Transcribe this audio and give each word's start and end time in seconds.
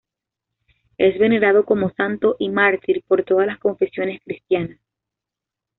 Es 0.97 1.19
venerado 1.19 1.63
como 1.63 1.91
santo 1.91 2.35
y 2.39 2.49
mártir 2.49 3.03
por 3.07 3.23
todas 3.23 3.45
las 3.45 3.59
confesiones 3.59 4.19
cristianas. 4.25 4.79